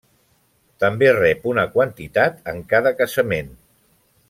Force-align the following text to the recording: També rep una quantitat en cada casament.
També 0.83 1.09
rep 1.17 1.45
una 1.51 1.67
quantitat 1.75 2.41
en 2.55 2.65
cada 2.73 2.95
casament. 3.03 3.55